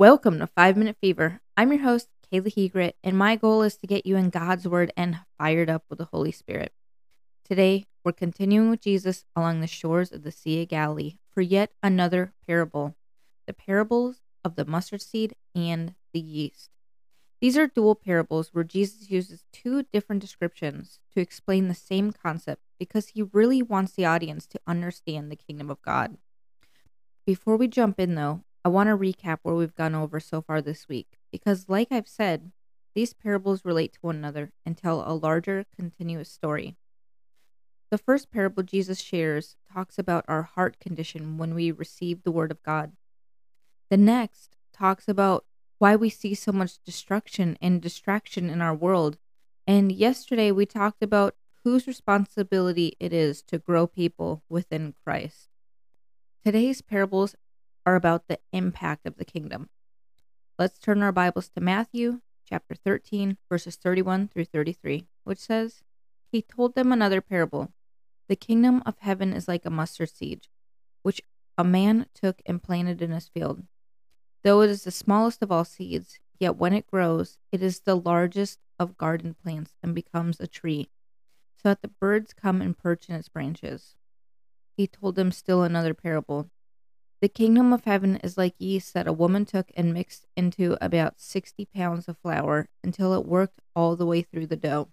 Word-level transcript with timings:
Welcome 0.00 0.38
to 0.38 0.46
Five 0.46 0.78
Minute 0.78 0.96
Fever. 0.98 1.42
I'm 1.58 1.70
your 1.70 1.82
host, 1.82 2.08
Kayla 2.32 2.54
Hegret, 2.54 2.94
and 3.04 3.18
my 3.18 3.36
goal 3.36 3.60
is 3.60 3.76
to 3.76 3.86
get 3.86 4.06
you 4.06 4.16
in 4.16 4.30
God's 4.30 4.66
Word 4.66 4.94
and 4.96 5.18
fired 5.36 5.68
up 5.68 5.84
with 5.90 5.98
the 5.98 6.06
Holy 6.06 6.32
Spirit. 6.32 6.72
Today, 7.44 7.84
we're 8.02 8.12
continuing 8.12 8.70
with 8.70 8.80
Jesus 8.80 9.26
along 9.36 9.60
the 9.60 9.66
shores 9.66 10.10
of 10.10 10.22
the 10.22 10.32
Sea 10.32 10.62
of 10.62 10.68
Galilee 10.68 11.18
for 11.28 11.42
yet 11.42 11.72
another 11.82 12.32
parable 12.46 12.96
the 13.46 13.52
parables 13.52 14.22
of 14.42 14.56
the 14.56 14.64
mustard 14.64 15.02
seed 15.02 15.34
and 15.54 15.94
the 16.14 16.20
yeast. 16.20 16.70
These 17.42 17.58
are 17.58 17.66
dual 17.66 17.94
parables 17.94 18.54
where 18.54 18.64
Jesus 18.64 19.10
uses 19.10 19.44
two 19.52 19.82
different 19.82 20.22
descriptions 20.22 20.98
to 21.12 21.20
explain 21.20 21.68
the 21.68 21.74
same 21.74 22.10
concept 22.10 22.62
because 22.78 23.08
he 23.08 23.20
really 23.20 23.60
wants 23.60 23.92
the 23.92 24.06
audience 24.06 24.46
to 24.46 24.60
understand 24.66 25.30
the 25.30 25.36
kingdom 25.36 25.68
of 25.68 25.82
God. 25.82 26.16
Before 27.26 27.58
we 27.58 27.68
jump 27.68 28.00
in, 28.00 28.14
though, 28.14 28.44
I 28.64 28.68
want 28.68 28.88
to 28.88 28.96
recap 28.96 29.38
what 29.42 29.56
we've 29.56 29.74
gone 29.74 29.94
over 29.94 30.20
so 30.20 30.42
far 30.42 30.60
this 30.60 30.88
week 30.88 31.18
because, 31.32 31.68
like 31.68 31.88
I've 31.90 32.08
said, 32.08 32.52
these 32.94 33.14
parables 33.14 33.64
relate 33.64 33.94
to 33.94 34.00
one 34.02 34.16
another 34.16 34.52
and 34.66 34.76
tell 34.76 35.02
a 35.06 35.14
larger, 35.14 35.64
continuous 35.74 36.30
story. 36.30 36.76
The 37.90 37.98
first 37.98 38.30
parable 38.30 38.62
Jesus 38.62 39.00
shares 39.00 39.56
talks 39.72 39.98
about 39.98 40.24
our 40.28 40.42
heart 40.42 40.78
condition 40.78 41.38
when 41.38 41.54
we 41.54 41.72
receive 41.72 42.22
the 42.22 42.30
Word 42.30 42.50
of 42.50 42.62
God. 42.62 42.92
The 43.88 43.96
next 43.96 44.56
talks 44.72 45.08
about 45.08 45.44
why 45.78 45.96
we 45.96 46.10
see 46.10 46.34
so 46.34 46.52
much 46.52 46.82
destruction 46.84 47.56
and 47.62 47.80
distraction 47.80 48.50
in 48.50 48.60
our 48.60 48.74
world. 48.74 49.18
And 49.66 49.90
yesterday 49.90 50.52
we 50.52 50.66
talked 50.66 51.02
about 51.02 51.34
whose 51.64 51.86
responsibility 51.86 52.96
it 53.00 53.12
is 53.12 53.42
to 53.42 53.58
grow 53.58 53.86
people 53.86 54.42
within 54.48 54.94
Christ. 55.04 55.48
Today's 56.44 56.82
parables 56.82 57.34
are 57.90 57.96
about 57.96 58.28
the 58.28 58.38
impact 58.52 59.04
of 59.04 59.16
the 59.16 59.24
kingdom. 59.24 59.68
Let's 60.56 60.78
turn 60.78 61.02
our 61.02 61.10
Bibles 61.10 61.48
to 61.48 61.60
Matthew 61.60 62.20
chapter 62.48 62.76
13, 62.76 63.36
verses 63.48 63.74
31 63.74 64.28
through 64.28 64.44
33, 64.44 65.08
which 65.24 65.40
says, 65.40 65.82
He 66.30 66.40
told 66.40 66.76
them 66.76 66.92
another 66.92 67.20
parable. 67.20 67.72
The 68.28 68.36
kingdom 68.36 68.80
of 68.86 69.00
heaven 69.00 69.32
is 69.32 69.48
like 69.48 69.66
a 69.66 69.70
mustard 69.70 70.08
seed, 70.08 70.46
which 71.02 71.20
a 71.58 71.64
man 71.64 72.06
took 72.14 72.40
and 72.46 72.62
planted 72.62 73.02
in 73.02 73.10
his 73.10 73.26
field. 73.26 73.64
Though 74.44 74.60
it 74.60 74.70
is 74.70 74.84
the 74.84 74.92
smallest 74.92 75.42
of 75.42 75.50
all 75.50 75.64
seeds, 75.64 76.20
yet 76.38 76.54
when 76.54 76.72
it 76.72 76.86
grows, 76.86 77.38
it 77.50 77.60
is 77.60 77.80
the 77.80 77.96
largest 77.96 78.60
of 78.78 78.98
garden 78.98 79.34
plants 79.34 79.72
and 79.82 79.96
becomes 79.96 80.38
a 80.38 80.46
tree, 80.46 80.90
so 81.56 81.70
that 81.70 81.82
the 81.82 81.88
birds 81.88 82.34
come 82.34 82.62
and 82.62 82.78
perch 82.78 83.08
in 83.08 83.16
its 83.16 83.28
branches. 83.28 83.96
He 84.76 84.86
told 84.86 85.16
them 85.16 85.32
still 85.32 85.64
another 85.64 85.92
parable. 85.92 86.50
The 87.20 87.28
kingdom 87.28 87.72
of 87.74 87.84
heaven 87.84 88.16
is 88.16 88.38
like 88.38 88.54
yeast 88.58 88.94
that 88.94 89.06
a 89.06 89.12
woman 89.12 89.44
took 89.44 89.70
and 89.76 89.92
mixed 89.92 90.26
into 90.36 90.78
about 90.80 91.20
60 91.20 91.66
pounds 91.66 92.08
of 92.08 92.16
flour 92.16 92.68
until 92.82 93.12
it 93.12 93.26
worked 93.26 93.60
all 93.76 93.94
the 93.94 94.06
way 94.06 94.22
through 94.22 94.46
the 94.46 94.56
dough. 94.56 94.88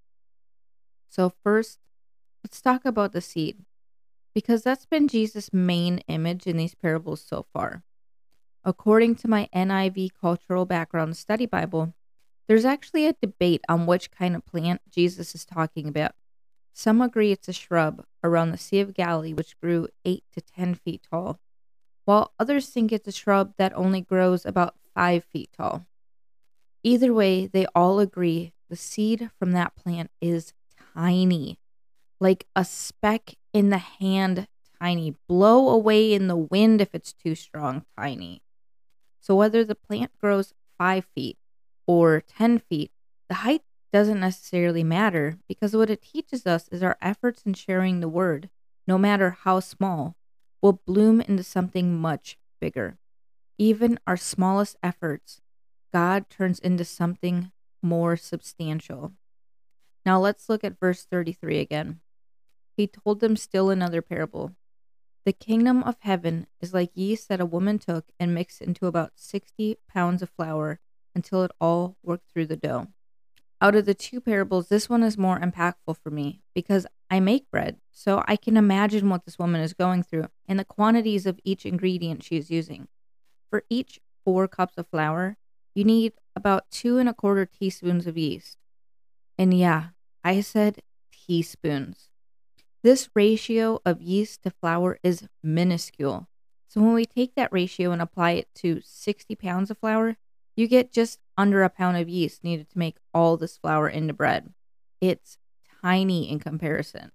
So, 1.07 1.31
first, 1.41 1.79
let's 2.43 2.61
talk 2.61 2.83
about 2.83 3.13
the 3.13 3.21
seed, 3.21 3.63
because 4.35 4.61
that's 4.61 4.85
been 4.85 5.07
Jesus' 5.07 5.53
main 5.53 5.99
image 6.09 6.45
in 6.45 6.57
these 6.57 6.75
parables 6.75 7.21
so 7.21 7.45
far. 7.53 7.83
According 8.65 9.15
to 9.15 9.29
my 9.29 9.47
NIV 9.55 10.09
Cultural 10.19 10.65
Background 10.65 11.15
Study 11.15 11.45
Bible, 11.45 11.93
there's 12.49 12.65
actually 12.65 13.07
a 13.07 13.13
debate 13.13 13.61
on 13.69 13.85
which 13.85 14.11
kind 14.11 14.35
of 14.35 14.45
plant 14.45 14.81
Jesus 14.89 15.33
is 15.33 15.45
talking 15.45 15.87
about. 15.87 16.11
Some 16.73 17.01
agree 17.01 17.31
it's 17.31 17.47
a 17.47 17.53
shrub 17.53 18.03
around 18.21 18.51
the 18.51 18.57
Sea 18.57 18.81
of 18.81 18.93
Galilee 18.93 19.33
which 19.33 19.57
grew 19.61 19.87
8 20.03 20.23
to 20.33 20.41
10 20.41 20.75
feet 20.75 21.07
tall, 21.09 21.39
while 22.07 22.31
others 22.39 22.69
think 22.69 22.93
it's 22.93 23.07
a 23.09 23.11
shrub 23.11 23.53
that 23.57 23.75
only 23.75 23.99
grows 23.99 24.45
about 24.45 24.75
5 24.95 25.25
feet 25.25 25.49
tall. 25.57 25.85
Either 26.81 27.13
way, 27.13 27.47
they 27.47 27.65
all 27.75 27.99
agree 27.99 28.53
the 28.69 28.77
seed 28.77 29.29
from 29.37 29.51
that 29.51 29.75
plant 29.75 30.09
is 30.21 30.53
tiny, 30.95 31.59
like 32.21 32.47
a 32.55 32.63
speck 32.63 33.35
in 33.51 33.71
the 33.71 33.77
hand, 33.77 34.47
tiny, 34.81 35.15
blow 35.27 35.67
away 35.67 36.13
in 36.13 36.29
the 36.29 36.37
wind 36.37 36.79
if 36.79 36.95
it's 36.95 37.11
too 37.11 37.35
strong, 37.35 37.83
tiny. 37.99 38.41
So 39.19 39.35
whether 39.35 39.65
the 39.65 39.75
plant 39.75 40.11
grows 40.17 40.53
five 40.77 41.05
feet 41.13 41.37
or 41.85 42.21
10 42.21 42.59
feet, 42.59 42.91
the 43.27 43.35
height 43.35 43.63
doesn't 43.91 44.21
necessarily 44.21 44.83
matter 44.83 45.39
because 45.49 45.75
what 45.75 45.89
it 45.89 46.01
teaches 46.01 46.45
us 46.45 46.69
is 46.69 46.81
our 46.81 46.97
efforts 47.01 47.43
in 47.45 47.53
sharing 47.53 47.99
the 47.99 48.07
word, 48.07 48.49
no 48.87 48.97
matter 48.97 49.37
how 49.41 49.59
small, 49.59 50.15
will 50.61 50.81
bloom 50.85 51.21
into 51.21 51.43
something 51.43 51.97
much 51.97 52.37
bigger. 52.59 52.97
Even 53.57 53.99
our 54.05 54.17
smallest 54.17 54.75
efforts, 54.83 55.41
God 55.93 56.29
turns 56.29 56.59
into 56.59 56.85
something 56.85 57.51
more 57.81 58.17
substantial. 58.17 59.13
Now 60.05 60.19
let's 60.19 60.49
look 60.49 60.63
at 60.63 60.79
verse 60.79 61.05
33 61.05 61.59
again. 61.59 62.01
He 62.75 62.87
told 62.87 63.19
them 63.19 63.35
still 63.35 63.69
another 63.69 64.01
parable. 64.01 64.55
The 65.25 65.33
kingdom 65.33 65.83
of 65.83 65.97
heaven 66.01 66.47
is 66.61 66.73
like 66.73 66.91
yeast 66.93 67.27
that 67.29 67.41
a 67.41 67.45
woman 67.45 67.79
took 67.79 68.05
and 68.19 68.33
mixed 68.33 68.61
into 68.61 68.87
about 68.87 69.13
60 69.15 69.77
pounds 69.91 70.21
of 70.21 70.29
flour 70.29 70.79
until 71.13 71.43
it 71.43 71.51
all 71.59 71.97
worked 72.03 72.31
through 72.31 72.45
the 72.45 72.55
dough. 72.55 72.87
Out 73.59 73.75
of 73.75 73.85
the 73.85 73.95
two 73.95 74.21
parables, 74.21 74.67
this 74.67 74.87
one 74.87 75.01
is 75.01 75.17
more 75.17 75.39
impactful 75.39 75.97
for 76.03 76.11
me 76.11 76.41
because 76.53 76.85
I 77.09 77.19
make 77.19 77.49
bread, 77.49 77.77
so 77.91 78.23
I 78.27 78.35
can 78.35 78.55
imagine 78.55 79.09
what 79.09 79.25
this 79.25 79.39
woman 79.39 79.61
is 79.61 79.73
going 79.73 80.03
through 80.03 80.27
and 80.47 80.59
the 80.59 80.65
quantities 80.65 81.25
of 81.25 81.39
each 81.43 81.65
ingredient 81.65 82.23
she 82.23 82.37
is 82.37 82.51
using. 82.51 82.87
For 83.49 83.63
each 83.69 83.99
four 84.23 84.47
cups 84.47 84.77
of 84.77 84.87
flour, 84.87 85.37
you 85.73 85.83
need 85.83 86.13
about 86.35 86.69
two 86.69 86.99
and 86.99 87.09
a 87.09 87.13
quarter 87.13 87.45
teaspoons 87.45 88.05
of 88.05 88.17
yeast. 88.17 88.57
And 89.37 89.53
yeah, 89.53 89.89
I 90.23 90.41
said 90.41 90.81
teaspoons. 91.11 92.09
This 92.83 93.09
ratio 93.15 93.79
of 93.85 94.01
yeast 94.01 94.43
to 94.43 94.51
flour 94.51 94.99
is 95.01 95.27
minuscule. 95.41 96.27
So 96.67 96.81
when 96.81 96.93
we 96.93 97.05
take 97.05 97.33
that 97.35 97.51
ratio 97.51 97.91
and 97.91 98.01
apply 98.01 98.31
it 98.31 98.49
to 98.55 98.81
60 98.83 99.35
pounds 99.35 99.71
of 99.71 99.79
flour, 99.79 100.17
you 100.57 100.67
get 100.67 100.91
just 100.91 101.19
under 101.37 101.63
a 101.63 101.69
pound 101.69 101.95
of 101.97 102.09
yeast 102.09 102.43
needed 102.43 102.69
to 102.71 102.79
make 102.79 102.97
all 103.13 103.37
this 103.37 103.57
flour 103.57 103.87
into 103.87 104.13
bread. 104.13 104.53
It's 104.99 105.37
tiny 105.81 106.29
in 106.29 106.39
comparison. 106.39 107.11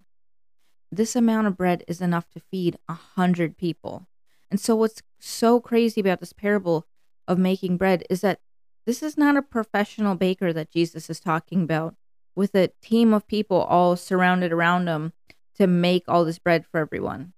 This 0.91 1.17
amount 1.17 1.49
of 1.49 1.57
bread 1.57 1.85
is 1.89 2.01
enough 2.01 2.31
to 2.31 2.41
feed 2.41 2.79
a 2.89 2.95
hundred 2.95 3.59
people. 3.59 4.07
And 4.51 4.61
so 4.61 4.77
what's 4.77 5.03
so 5.19 5.61
crazy 5.61 6.01
about 6.01 6.21
this 6.21 6.33
parable 6.33 6.87
of 7.27 7.39
making 7.39 7.79
bread 7.79 8.05
is 8.09 8.21
that 8.21 8.41
this 8.87 9.03
is 9.03 9.19
not 9.19 9.37
a 9.37 9.43
professional 9.43 10.15
baker 10.15 10.53
that 10.53 10.71
Jesus 10.71 11.11
is 11.11 11.19
talking 11.19 11.63
about 11.63 11.97
with 12.37 12.55
a 12.55 12.71
team 12.81 13.13
of 13.13 13.27
people 13.27 13.63
all 13.63 13.97
surrounded 13.97 14.53
around 14.53 14.87
him 14.87 15.13
to 15.57 15.67
make 15.67 16.05
all 16.07 16.25
this 16.25 16.39
bread 16.39 16.65
for 16.67 16.79
everyone. 16.79 17.33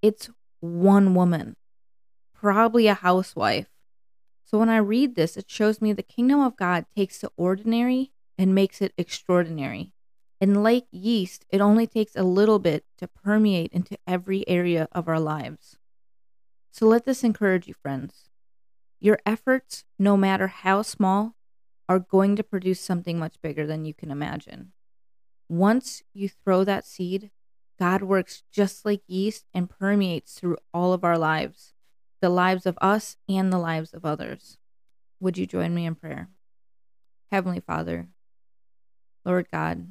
It's 0.00 0.30
one 0.60 1.14
woman, 1.14 1.56
probably 2.34 2.86
a 2.86 2.94
housewife. 2.94 3.68
So 4.50 4.58
when 4.58 4.68
I 4.68 4.78
read 4.78 5.14
this, 5.14 5.36
it 5.36 5.48
shows 5.48 5.80
me 5.80 5.92
the 5.92 6.02
kingdom 6.02 6.40
of 6.40 6.56
God 6.56 6.86
takes 6.96 7.20
the 7.20 7.30
ordinary 7.36 8.10
and 8.36 8.52
makes 8.52 8.82
it 8.82 8.92
extraordinary. 8.98 9.92
And 10.40 10.64
like 10.64 10.86
yeast, 10.90 11.44
it 11.50 11.60
only 11.60 11.86
takes 11.86 12.16
a 12.16 12.24
little 12.24 12.58
bit 12.58 12.84
to 12.98 13.06
permeate 13.06 13.72
into 13.72 13.96
every 14.08 14.42
area 14.48 14.88
of 14.90 15.06
our 15.06 15.20
lives. 15.20 15.76
So 16.72 16.86
let 16.86 17.04
this 17.04 17.22
encourage 17.22 17.68
you, 17.68 17.74
friends. 17.74 18.28
Your 18.98 19.20
efforts, 19.24 19.84
no 20.00 20.16
matter 20.16 20.48
how 20.48 20.82
small, 20.82 21.36
are 21.88 22.00
going 22.00 22.34
to 22.34 22.42
produce 22.42 22.80
something 22.80 23.20
much 23.20 23.40
bigger 23.40 23.68
than 23.68 23.84
you 23.84 23.94
can 23.94 24.10
imagine. 24.10 24.72
Once 25.48 26.02
you 26.12 26.28
throw 26.28 26.64
that 26.64 26.84
seed, 26.84 27.30
God 27.78 28.02
works 28.02 28.42
just 28.50 28.84
like 28.84 29.02
yeast 29.06 29.46
and 29.54 29.70
permeates 29.70 30.34
through 30.34 30.56
all 30.74 30.92
of 30.92 31.04
our 31.04 31.18
lives, 31.18 31.72
the 32.20 32.28
lives 32.28 32.66
of 32.66 32.78
us 32.80 33.16
and 33.28 33.52
the 33.52 33.58
lives 33.58 33.92
of 33.92 34.04
others. 34.04 34.58
Would 35.20 35.38
you 35.38 35.46
join 35.46 35.74
me 35.74 35.86
in 35.86 35.94
prayer? 35.94 36.28
Heavenly 37.30 37.60
Father, 37.60 38.08
Lord 39.24 39.46
God, 39.52 39.88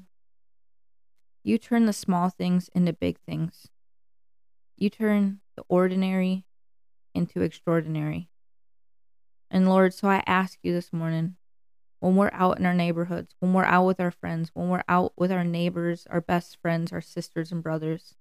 you 1.44 1.58
turn 1.58 1.86
the 1.86 1.94
small 1.94 2.30
things 2.30 2.70
into 2.76 2.94
big 2.94 3.18
things. 3.20 3.68
You 4.76 4.90
turn 4.90 5.40
the 5.56 5.64
ordinary 5.68 6.46
into 7.16 7.42
extraordinary. 7.42 8.30
And 9.50 9.68
Lord, 9.68 9.94
so 9.94 10.08
I 10.08 10.24
ask 10.28 10.60
you 10.62 10.74
this 10.74 10.94
morning 10.94 11.36
when 12.00 12.16
we're 12.16 12.32
out 12.34 12.60
in 12.60 12.66
our 12.66 12.74
neighborhoods, 12.74 13.36
when 13.40 13.54
we're 13.54 13.66
out 13.66 13.86
with 13.86 14.00
our 14.00 14.12
friends, 14.12 14.52
when 14.54 14.70
we're 14.70 14.84
out 14.88 15.14
with 15.18 15.32
our 15.32 15.44
neighbors, 15.44 16.08
our 16.10 16.22
best 16.22 16.58
friends, 16.62 16.92
our 16.92 17.02
sisters 17.02 17.52
and 17.52 17.64
brothers. 17.64 18.16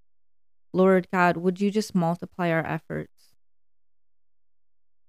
Lord 0.72 1.08
God, 1.12 1.36
would 1.36 1.60
you 1.60 1.70
just 1.70 1.94
multiply 1.94 2.50
our 2.50 2.64
efforts? 2.66 3.27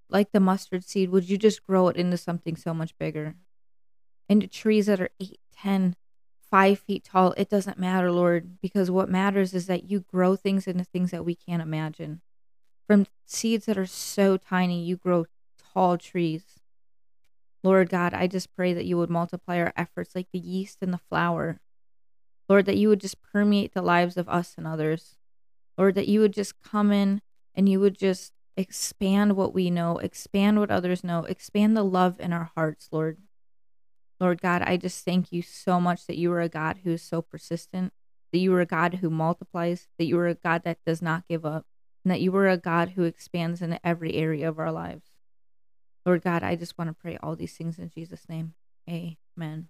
Like 0.10 0.32
the 0.32 0.40
mustard 0.40 0.84
seed, 0.84 1.10
would 1.10 1.30
you 1.30 1.38
just 1.38 1.66
grow 1.66 1.88
it 1.88 1.98
into 1.98 2.18
something 2.18 2.56
so 2.56 2.74
much 2.74 2.98
bigger? 2.98 3.36
Into 4.28 4.48
trees 4.48 4.88
that 4.88 5.02
are 5.02 5.10
8, 5.20 5.40
10, 5.56 5.96
5 6.50 6.80
feet 6.80 7.04
tall. 7.04 7.34
It 7.38 7.50
doesn't 7.50 7.78
matter, 7.78 8.12
Lord, 8.12 8.60
because 8.62 8.90
what 8.90 9.10
matters 9.10 9.54
is 9.54 9.68
that 9.68 9.90
you 9.90 10.00
grow 10.00 10.36
things 10.36 10.68
into 10.68 10.84
things 10.84 11.12
that 11.12 11.26
we 11.26 11.36
can't 11.36 11.62
imagine. 11.62 12.22
From 12.88 13.06
seeds 13.26 13.66
that 13.66 13.78
are 13.78 13.86
so 13.86 14.38
tiny, 14.38 14.84
you 14.84 14.98
grow 14.98 15.26
tall 15.74 15.98
trees 15.98 16.60
Lord 17.64 17.90
God, 17.90 18.14
I 18.14 18.28
just 18.28 18.56
pray 18.56 18.74
that 18.74 18.86
you 18.86 18.98
would 18.98 19.10
multiply 19.10 19.60
our 19.60 19.74
efforts 19.76 20.16
like 20.16 20.28
the 20.32 20.40
yeast 20.40 20.78
in 20.82 20.92
the 20.92 20.98
flour. 20.98 21.60
Lord, 22.48 22.66
that 22.66 22.78
you 22.78 22.90
would 22.90 23.02
just 23.02 23.22
permeate 23.22 23.74
the 23.74 23.82
lives 23.82 24.18
of 24.18 24.30
us 24.30 24.56
and 24.58 24.66
others. 24.66 25.18
Lord, 25.78 25.96
that 25.96 26.08
you 26.08 26.22
would 26.22 26.34
just 26.34 26.60
come 26.62 26.92
in 26.92 27.22
and 27.54 27.68
you 27.68 27.80
would 27.80 27.98
just 27.98 28.34
expand 28.60 29.38
what 29.38 29.54
we 29.54 29.70
know, 29.70 30.00
expand 30.00 30.60
what 30.60 30.70
others 30.70 31.02
know, 31.02 31.24
expand 31.24 31.78
the 31.78 31.84
love 31.84 32.20
in 32.20 32.34
our 32.34 32.52
hearts, 32.56 32.90
Lord. 32.92 33.18
Lord 34.20 34.42
God, 34.42 34.62
I 34.64 34.76
just 34.76 35.06
thank 35.06 35.32
you 35.32 35.42
so 35.42 35.80
much 35.80 36.06
that 36.08 36.18
you 36.18 36.30
are 36.34 36.42
a 36.42 36.50
God 36.50 36.80
who 36.84 36.92
is 36.92 37.02
so 37.02 37.22
persistent, 37.22 37.94
that 38.34 38.40
you 38.40 38.54
are 38.54 38.60
a 38.60 38.66
God 38.66 38.96
who 38.96 39.10
multiplies, 39.10 39.88
that 39.98 40.06
you 40.06 40.20
are 40.20 40.28
a 40.28 40.36
God 40.36 40.64
that 40.66 40.80
does 40.86 41.02
not 41.02 41.26
give 41.30 41.46
up, 41.46 41.66
and 42.04 42.12
that 42.12 42.20
you 42.20 42.36
are 42.36 42.50
a 42.50 42.58
God 42.58 42.90
who 42.90 43.04
expands 43.04 43.62
in 43.62 43.80
every 43.82 44.16
area 44.16 44.50
of 44.50 44.60
our 44.60 44.74
lives. 44.74 45.06
Lord 46.06 46.22
God, 46.22 46.44
I 46.44 46.58
just 46.58 46.78
want 46.78 46.90
to 46.90 46.94
pray 46.94 47.18
all 47.24 47.38
these 47.38 47.54
things 47.56 47.80
in 47.80 47.90
Jesus' 47.90 48.28
name. 48.28 48.56
Amen. 48.90 49.70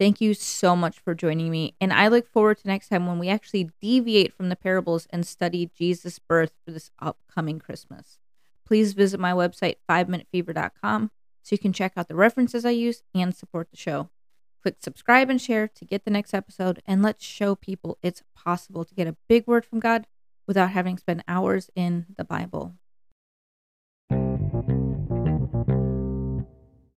Thank 0.00 0.22
you 0.22 0.32
so 0.32 0.74
much 0.74 0.98
for 0.98 1.14
joining 1.14 1.50
me. 1.50 1.74
And 1.78 1.92
I 1.92 2.08
look 2.08 2.26
forward 2.26 2.56
to 2.58 2.66
next 2.66 2.88
time 2.88 3.06
when 3.06 3.18
we 3.18 3.28
actually 3.28 3.68
deviate 3.82 4.32
from 4.32 4.48
the 4.48 4.56
parables 4.56 5.06
and 5.10 5.26
study 5.26 5.70
Jesus' 5.76 6.18
birth 6.18 6.52
for 6.64 6.70
this 6.70 6.90
upcoming 7.00 7.58
Christmas. 7.58 8.18
Please 8.66 8.94
visit 8.94 9.20
my 9.20 9.32
website, 9.32 9.74
5minutefever.com, 9.90 11.10
so 11.42 11.54
you 11.54 11.58
can 11.58 11.74
check 11.74 11.92
out 11.98 12.08
the 12.08 12.14
references 12.14 12.64
I 12.64 12.70
use 12.70 13.02
and 13.14 13.36
support 13.36 13.70
the 13.70 13.76
show. 13.76 14.08
Click 14.62 14.76
subscribe 14.80 15.28
and 15.28 15.38
share 15.38 15.68
to 15.68 15.84
get 15.84 16.06
the 16.06 16.10
next 16.10 16.32
episode, 16.32 16.80
and 16.86 17.02
let's 17.02 17.22
show 17.22 17.54
people 17.54 17.98
it's 18.02 18.22
possible 18.34 18.86
to 18.86 18.94
get 18.94 19.06
a 19.06 19.16
big 19.28 19.46
word 19.46 19.66
from 19.66 19.80
God 19.80 20.06
without 20.46 20.70
having 20.70 20.96
spent 20.96 21.24
hours 21.28 21.68
in 21.76 22.06
the 22.16 22.24
Bible. 22.24 22.72